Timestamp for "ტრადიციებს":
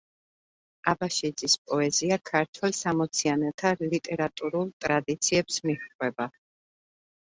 4.85-5.65